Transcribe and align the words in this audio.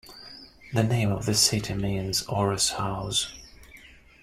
The 0.73 0.81
name 0.81 1.11
of 1.11 1.27
the 1.27 1.35
city 1.35 1.75
means 1.75 2.23
"Oros' 2.25 2.71
house". 2.71 3.35